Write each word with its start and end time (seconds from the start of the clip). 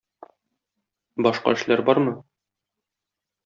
Башка 1.27 1.55
эшләр 1.59 1.87
бармы? 1.93 2.17